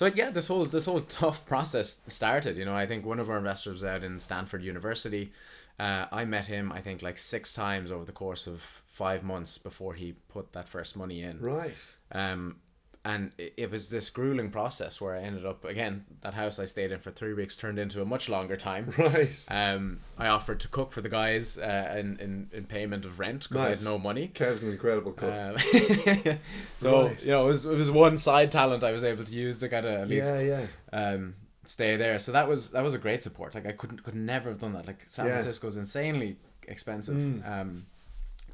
[0.00, 2.56] so yeah, this whole this whole tough process started.
[2.56, 5.30] You know, I think one of our investors out in Stanford University.
[5.78, 8.60] Uh, I met him, I think, like six times over the course of
[8.96, 11.38] five months before he put that first money in.
[11.38, 11.74] Right.
[12.12, 12.56] Um,
[13.04, 16.66] and it, it was this grueling process where I ended up again that house I
[16.66, 18.92] stayed in for three weeks turned into a much longer time.
[18.98, 19.30] Right.
[19.48, 23.46] Um, I offered to cook for the guys uh, in, in in payment of rent
[23.48, 24.28] because I had no money.
[24.28, 25.32] Kev's an incredible cook.
[25.32, 25.56] Um,
[26.80, 27.22] so Right.
[27.22, 29.68] you know, it was, it was one side talent I was able to use to
[29.68, 30.40] kind of at least yeah.
[30.40, 30.66] Yeah.
[30.92, 31.34] um,
[31.66, 32.18] stay there.
[32.18, 33.54] So that was that was a great support.
[33.54, 34.86] Like I couldn't could never have done that.
[34.86, 35.32] Like San Yeah.
[35.34, 36.36] Francisco's insanely
[36.68, 37.48] expensive Mm.
[37.50, 37.86] um,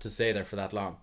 [0.01, 0.99] to stay there for that long.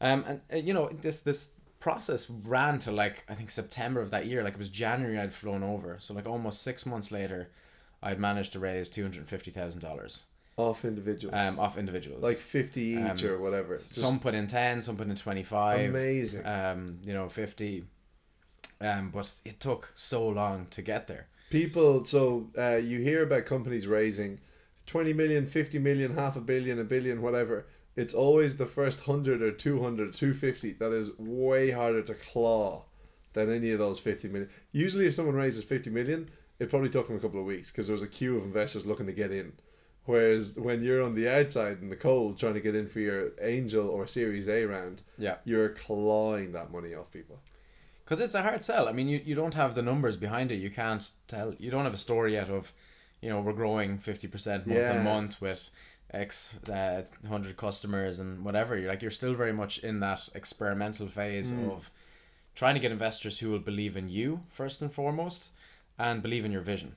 [0.00, 1.48] Um, and uh, you know this this
[1.82, 4.42] process ran to like I think September of that year.
[4.42, 5.98] Like it was January I'd flown over.
[6.00, 7.48] So like almost six months later,
[8.02, 10.22] I'd managed to raise two hundred fifty thousand dollars
[10.56, 11.34] Off individuals.
[11.36, 12.22] um, off individuals.
[12.22, 13.78] like 50 each um, or whatever.
[13.88, 15.90] Just some put in ten, some put in twenty five.
[15.90, 16.46] amazing.
[16.46, 17.84] Um, you know fifty.
[18.80, 21.26] Um, but it took so long to get there.
[21.50, 24.40] People, so uh, you hear about companies raising
[24.86, 27.66] 20 million, 50 million, half a billion, a billion, whatever,
[27.96, 32.84] it's always the first 100 or 200, 250 that is way harder to claw
[33.34, 34.50] than any of those 50 million.
[34.72, 37.86] Usually, if someone raises 50 million, it probably took them a couple of weeks because
[37.86, 39.52] there was a queue of investors looking to get in.
[40.04, 43.30] Whereas when you're on the outside in the cold trying to get in for your
[43.40, 45.36] angel or Series A round, Yeah.
[45.44, 47.38] you're clawing that money off people.
[48.04, 48.88] Because it's a hard sell.
[48.88, 50.56] I mean, you, you don't have the numbers behind it.
[50.56, 51.54] You can't tell.
[51.58, 52.70] You don't have a story yet of,
[53.20, 54.98] you know, we're growing 50% month Yeah.
[54.98, 55.70] on month with
[56.12, 58.76] X uh, 100 customers and whatever.
[58.76, 61.70] You're like, you're still very much in that experimental phase Mm.
[61.72, 61.90] of
[62.54, 65.48] trying to get investors who will believe in you first and foremost
[65.98, 66.94] and believe in your vision.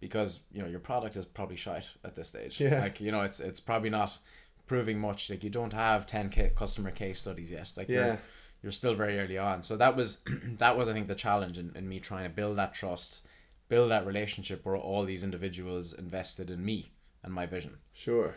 [0.00, 2.60] Because, you know, your product is probably shite at this stage.
[2.60, 2.80] Yeah.
[2.80, 4.18] Like, you know, it's it's probably not
[4.66, 5.28] proving much.
[5.30, 7.68] Like, you don't have 10 ca- customer case studies yet.
[7.76, 8.16] Like, you're, Yeah.
[8.62, 9.62] you're still very early on.
[9.62, 10.18] So that was
[10.58, 13.20] that was I think the challenge in, in me trying to build that trust,
[13.68, 16.90] build that relationship where all these individuals invested in me
[17.22, 17.76] and my vision.
[17.94, 18.34] Sure.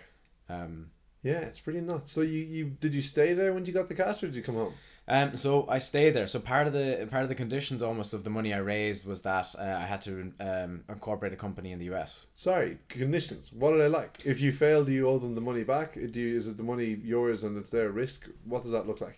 [0.49, 0.91] Um,
[1.23, 2.11] Yeah, it's pretty nuts.
[2.11, 4.43] So you, you did you stay there when you got the cash or did you
[4.43, 4.73] come home?
[5.09, 6.27] um, so I stayed there.
[6.27, 9.21] So part of the part of the conditions almost of the money I raised was
[9.21, 12.25] that uh, I had to um, incorporate a company in the US.
[12.35, 13.51] Sorry, conditions.
[13.53, 14.19] What are they like?
[14.25, 15.93] If you fail, do you owe them the money back?
[15.93, 18.27] Do you, is it the money yours and it's their risk?
[18.45, 19.17] What does that look like?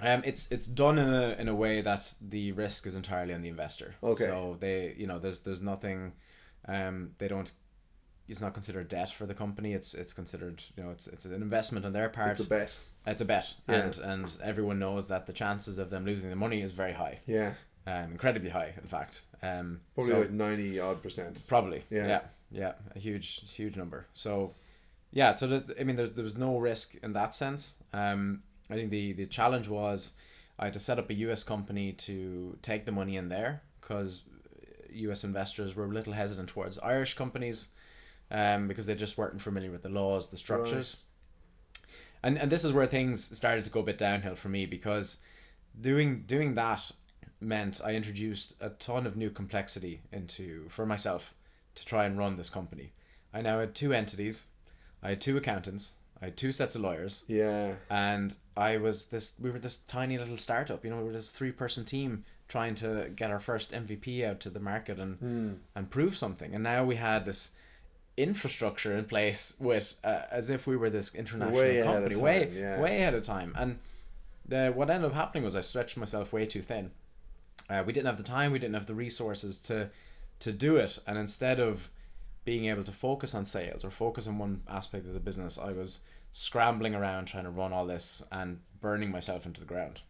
[0.00, 3.42] Um, it's it's done in a in a way that the risk is entirely on
[3.42, 3.94] the investor.
[4.02, 4.24] Okay.
[4.24, 6.12] So they you know there's there's nothing,
[6.66, 7.52] um, they don't.
[8.30, 9.72] It's not considered debt for the company.
[9.74, 12.32] It's it's considered you know it's it's an investment on their part.
[12.32, 12.70] It's a bet.
[13.06, 13.74] It's a bet, Yeah.
[13.76, 17.18] and and everyone knows that the chances of them losing the money is very high,
[17.26, 17.54] Yeah,
[17.86, 19.22] um, incredibly high, in fact.
[19.42, 21.42] Um, probably so- like ninety odd percent.
[21.48, 21.82] Probably.
[21.90, 22.06] Yeah.
[22.06, 22.20] Yeah.
[22.52, 22.72] Yeah.
[22.94, 24.06] A huge, huge number.
[24.14, 24.52] So,
[25.12, 25.34] yeah.
[25.36, 27.74] So that, I mean, there's there was no risk in that sense.
[27.92, 30.12] Um, I think the the challenge was
[30.58, 31.42] I had to set up a U.S.
[31.42, 34.22] company to take the money in there because
[34.92, 35.24] U.S.
[35.24, 37.68] investors were a little hesitant towards Irish companies,
[38.30, 40.96] um, because they just weren't familiar with the laws, the structures.
[42.22, 45.16] And and this is where things started to go a bit downhill for me because
[45.80, 46.80] doing doing that
[47.40, 51.22] meant I introduced a ton of new complexity into for myself
[51.76, 52.92] to try and run this company.
[53.32, 54.44] I now had two entities,
[55.02, 59.32] I had two accountants, I had two sets of lawyers, Yeah, and I was this
[59.40, 62.74] we were this tiny little startup, you know, we were this three person team trying
[62.74, 65.52] to get our first MVP out to the market and Hmm.
[65.74, 66.54] and prove something.
[66.54, 67.48] And now we had this
[68.16, 72.50] infrastructure in place with uh, as if we were this international Way company, time, way
[72.54, 72.80] yeah.
[72.80, 73.54] way ahead of time.
[73.56, 73.78] And
[74.46, 76.90] the what ended up happening was I stretched myself way too thin.
[77.68, 79.90] Uh, we didn't have the time, we didn't have the resources to
[80.40, 81.88] to do it, and instead of
[82.44, 85.72] being able to focus on sales or focus on one aspect of the business, I
[85.72, 85.98] was
[86.32, 90.00] scrambling around trying to run all this and burning myself into the ground.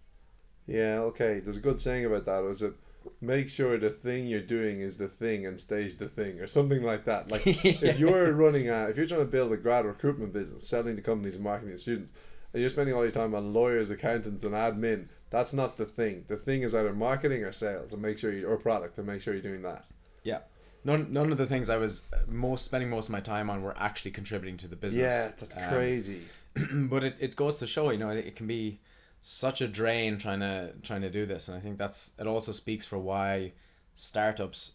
[0.66, 0.98] yeah.
[1.00, 2.38] Okay, there's a good saying about that.
[2.42, 2.72] Was it
[3.20, 6.82] make sure the thing you're doing is the thing and stays the thing, or something
[6.82, 7.30] like that.
[7.30, 10.96] Like if you're running a, if you're trying to build a grad recruitment business, selling
[10.96, 12.12] to companies and marketing to students,
[12.52, 16.24] and you're spending all your time on lawyers, accountants, and admin, that's not the thing.
[16.28, 19.20] The thing is either marketing or sales, and make sure you or product, and make
[19.20, 19.84] sure you're doing that.
[20.24, 20.40] Yeah.
[20.82, 23.62] None, none of the things I was uh, most spending most of my time on
[23.62, 25.02] were actually contributing to the business.
[25.02, 26.22] Yeah, that's Um, crazy.
[26.72, 28.80] but it, it goes to show, you know, it, it can be
[29.22, 32.26] such a drain trying to trying to do this, and I think that's it.
[32.26, 33.52] Also speaks for why
[33.96, 34.72] startups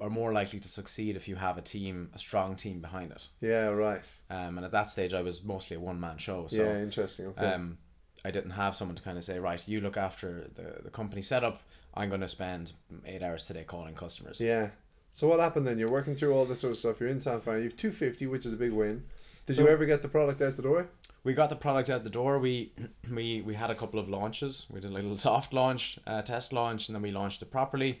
[0.00, 3.22] are more likely to succeed if you have a team, a strong team behind it.
[3.40, 4.02] Yeah, right.
[4.30, 7.26] Um, and at that stage, I was mostly a one man show, so yeah, interesting.
[7.26, 7.44] Okay.
[7.46, 7.76] um,
[8.24, 11.22] I didn't have someone to kind of say, right, you look after the the company
[11.22, 11.60] setup.
[11.96, 12.72] I'm going to spend
[13.06, 14.40] eight hours today calling customers.
[14.40, 14.70] yeah.
[15.12, 15.78] So what happened then?
[15.78, 16.96] You're working through all this sort of stuff.
[16.98, 17.62] You're in San Fran.
[17.62, 19.04] You've 250, which is a big win.
[19.46, 20.88] Did So- you ever get the product out the door?
[21.24, 22.38] We got the product out the door.
[22.38, 22.72] We
[23.10, 24.66] we we had a couple of launches.
[24.70, 28.00] We did a little soft launch, uh, test launch, and then we launched it properly.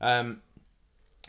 [0.00, 0.42] Um,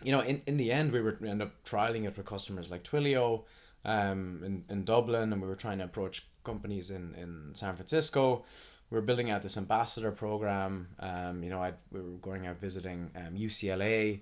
[0.03, 2.69] you know, in, in the end, we were we ended up trialing it with customers
[2.69, 3.43] like Twilio,
[3.86, 8.43] um, in in Dublin, and we were trying to approach companies in in San Francisco.
[8.89, 10.88] We were building out this ambassador program.
[10.99, 14.21] Um, you know, I we were going out visiting um, UCLA.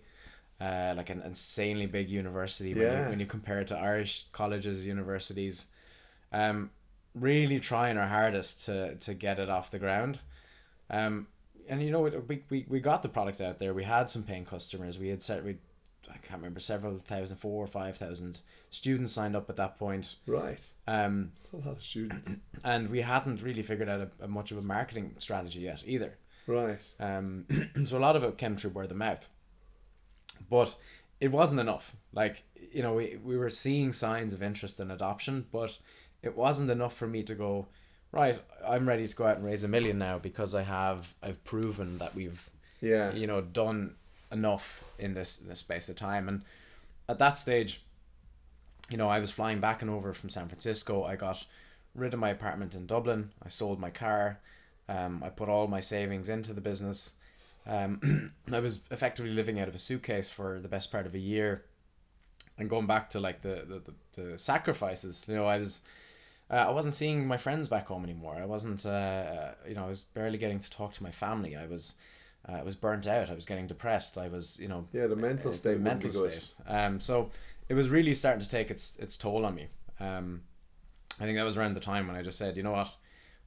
[0.62, 4.86] Uh, like an insanely big university when, you, when you compare it to Irish colleges,
[4.86, 5.65] universities.
[6.31, 6.69] Um,
[7.15, 10.19] really trying our hardest to to get it off the ground.
[10.89, 11.28] Um,
[11.69, 13.73] and you know, we, we we got the product out there.
[13.73, 14.97] We had some paying customers.
[14.99, 15.58] We had set we
[16.10, 20.15] I can't remember several thousand, four or five thousand students signed up at that point.
[20.28, 20.60] Right.
[20.88, 22.32] Um, a lot of students.
[22.63, 26.13] and we hadn't really figured out a, a much of a marketing strategy yet either.
[26.47, 26.82] right.
[26.99, 27.45] Um,
[27.88, 29.26] so a lot of it came through word of mouth.
[30.49, 30.76] But
[31.21, 31.95] it wasn't enough.
[32.12, 35.71] Like, you know, we, we were seeing signs of interest and adoption, but
[36.23, 37.67] it wasn't enough for me to go,
[38.12, 41.43] right, I'm ready to go out and raise a million now because I have I've
[41.43, 42.41] proven that we've
[42.81, 43.13] Yeah.
[43.13, 43.95] you know done
[44.31, 44.63] enough
[44.97, 46.27] in this in this space of time.
[46.29, 46.41] And
[47.09, 47.81] at that stage,
[48.89, 51.03] you know, I was flying back and over from San Francisco.
[51.03, 51.43] I got
[51.95, 53.29] rid of my apartment in Dublin.
[53.45, 54.39] I sold my car.
[54.89, 57.12] Um, I put all my savings into the business.
[57.65, 61.19] Um, I was effectively living out of a suitcase for the best part of a
[61.19, 61.63] year.
[62.57, 63.81] And going back to like the, the,
[64.15, 65.79] the, the sacrifices, you know, I was
[66.49, 68.36] uh, I wasn't seeing my friends back home anymore.
[68.36, 71.56] I wasn't, uh, you know, I was barely getting to talk to my family.
[71.56, 71.93] I was,
[72.47, 73.29] uh, I was burnt out.
[73.29, 74.17] I was getting depressed.
[74.17, 76.43] I was, you know, Yeah, the mental uh, state the mental state.
[76.67, 77.29] Um, so
[77.69, 79.67] it was really starting to take its its toll on me.
[79.99, 80.41] Um,
[81.19, 82.89] I think that was around the time when I just said, you know what,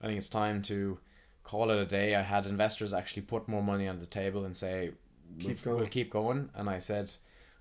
[0.01, 0.99] I think it's time to
[1.45, 2.15] call it a day.
[2.15, 4.93] I had investors actually put more money on the table and say,
[5.41, 5.77] Keep going.
[5.79, 6.49] we'll keep going.
[6.55, 7.11] And I said,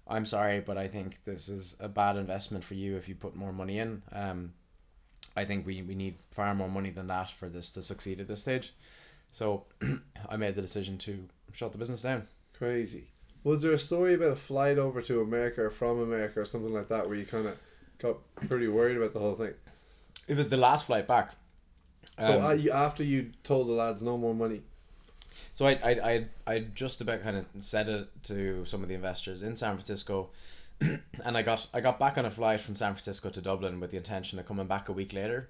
[0.07, 3.35] I'm sorry, but I think this is a bad investment for you if you put
[3.35, 4.01] more money in.
[4.11, 4.53] Um,
[5.35, 8.27] I think we, we need far more money than that for this to succeed at
[8.27, 8.73] this stage.
[9.31, 9.65] So
[10.29, 11.19] I made the decision to
[11.53, 12.27] shut the business down.
[12.57, 13.07] Crazy.
[13.43, 16.73] Was there a story about a flight over to America or from America or something
[16.73, 17.57] like that where you kind of
[17.99, 18.17] got
[18.47, 19.53] pretty worried about the whole thing?
[20.27, 21.35] It was the last flight back.
[22.17, 24.61] so Um, after you told the lads no more money,
[25.53, 28.95] So I I I I just about kind of said it to some of the
[28.95, 30.29] investors in San Francisco,
[30.81, 33.91] and I got I got back on a flight from San Francisco to Dublin with
[33.91, 35.49] the intention of coming back a week later.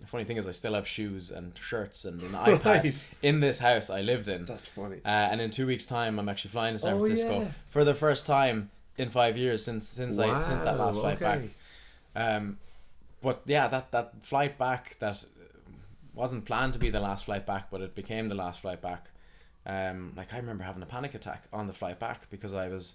[0.00, 2.94] The funny thing is, I still have shoes and shirts and an iPad Right.
[3.22, 4.44] in this house I lived in.
[4.44, 4.96] that's funny.
[5.04, 7.52] Uh, and in two weeks' time, I'm actually flying to San Oh, Francisco yeah.
[7.70, 11.40] for the first time in five years since since I since that last flight back.
[12.16, 12.58] Um,
[13.22, 15.24] but yeah, that that flight back that
[16.14, 19.06] wasn't planned to be the last flight back, but it became the last flight back.
[19.66, 22.92] Um, like I remember having a panic attack on the flight back because I was,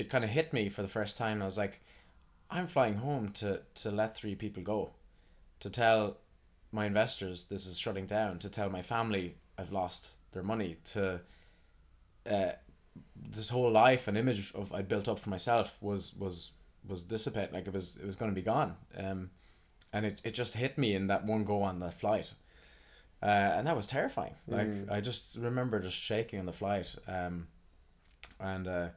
[0.00, 1.42] it kind of hit me for the first time.
[1.42, 1.80] I was like,
[2.50, 4.90] I'm flying home to to let three people go,
[5.60, 6.16] to tell
[6.72, 11.20] my investors this is shutting down, to tell my family I've lost their money, to
[12.26, 12.52] uh,
[13.36, 16.50] this whole life and image of I'd built up for myself was was
[16.88, 17.54] was dissipating.
[17.54, 18.74] Like it was it was going to be gone.
[18.96, 19.30] Um,
[19.92, 22.32] and it, it just hit me in that one go on the flight.
[23.22, 24.34] Uh, and that was terrifying.
[24.46, 24.90] Like Mm.
[24.90, 26.86] I just remember just shaking on the flight.
[27.06, 27.48] Um,
[28.38, 28.88] and uh,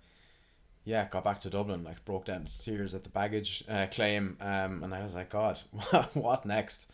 [0.86, 4.38] yeah, got back to Dublin, like broke down tears at the baggage uh, claim.
[4.42, 5.60] Um, and I was like, God,
[6.14, 6.86] what next?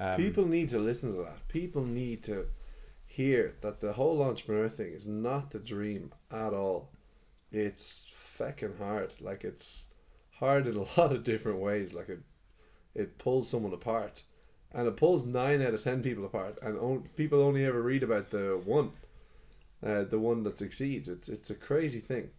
[0.00, 1.46] Um, People need to listen to that.
[1.48, 2.46] People need to
[3.06, 6.88] hear that the whole entrepreneur thing is not the dream at all.
[7.52, 8.06] It's
[8.38, 9.12] fucking hard.
[9.20, 9.86] Like it's
[10.30, 11.92] hard in a lot of different ways.
[11.92, 12.20] Like it,
[12.94, 14.20] it pulls someone apart,
[14.72, 16.58] and it pulls nine out of ten people apart.
[16.62, 18.90] And on, people only ever read about the one,
[19.86, 21.08] uh, the one that succeeds.
[21.08, 22.30] It's it's a crazy thing.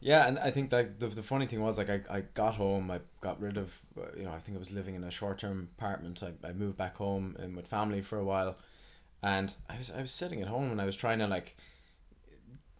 [0.00, 2.90] Yeah, and I think that the, the funny thing was like I, I got home,
[2.90, 5.38] I got rid of uh, you know I think I was living in a short
[5.38, 6.22] term apartment.
[6.22, 8.56] I, I moved back home and with family for a while,
[9.22, 11.56] and I was I was sitting at home and I was trying to like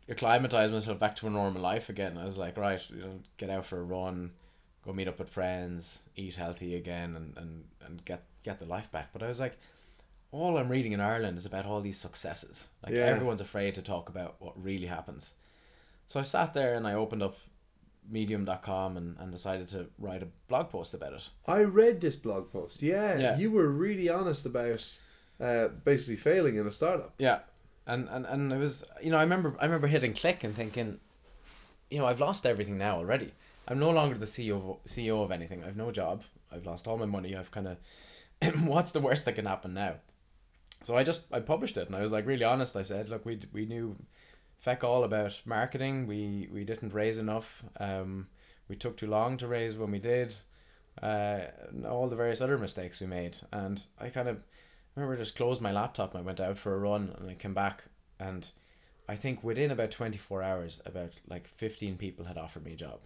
[0.09, 2.17] acclimatize myself back to a normal life again.
[2.19, 4.31] I was like, right, you know, get out for a run,
[4.85, 8.91] go meet up with friends, eat healthy again, and, and, and get get the life
[8.93, 9.09] back.
[9.13, 9.57] But I was like,
[10.33, 12.69] all I'm reading in Ireland is about all these successes.
[12.85, 13.07] Like Yeah.
[13.07, 15.33] everyone's afraid to talk about what really happens.
[16.09, 17.37] So I sat there and I opened up
[18.09, 21.29] medium.com and, and decided to write a blog post about it.
[21.47, 22.83] I read this blog post.
[22.83, 23.37] Yeah, Yeah.
[23.39, 24.85] you were really honest about
[25.41, 27.15] uh, basically failing in a startup.
[27.19, 27.41] Yeah.
[27.89, 30.99] And, and and it was you know I remember I remember hitting click and thinking,
[31.91, 33.33] you know I've lost everything now already.
[33.69, 35.63] I'm no longer the CEO of, CEO of anything.
[35.65, 36.23] I've no job.
[36.53, 37.37] I've lost all my money.
[37.37, 37.77] I've kind of
[38.67, 39.95] what's the worst that can happen now?
[40.83, 42.75] So I just I published it and I was like really honest.
[42.77, 43.97] I said, look, we we knew
[44.61, 46.07] feck all about marketing.
[46.07, 47.47] We we didn't raise enough.
[47.79, 48.29] Um,
[48.69, 50.35] we took too long to raise when we did.
[51.03, 51.41] Uh,
[51.87, 53.37] all the various other mistakes we made.
[53.53, 56.75] And I kind of I remember just closed my laptop and I went out for
[56.75, 57.85] a run and I came back
[58.19, 58.49] and
[59.09, 63.01] I think within about 24 hours about like 15 people had offered me a job.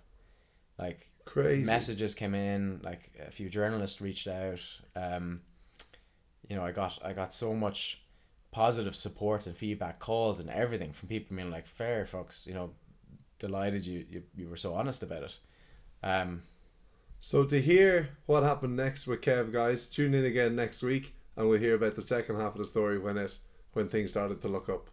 [0.78, 1.64] Like Crazy.
[1.64, 4.60] messages came in, like a few journalists reached out.
[4.96, 5.40] Um,
[6.48, 8.00] you know, I got I got so much
[8.52, 12.74] positive support and feedback, calls and everything from people being like, "Fair, folks, you know,
[13.38, 15.38] delighted you you, you were so honest about it."
[16.03, 16.42] Um,
[17.20, 21.48] So to hear what happened next with Kev, guys, tune in again next week, and
[21.48, 23.38] we'll hear about the second half of the story when it
[23.72, 24.90] when things started to look up.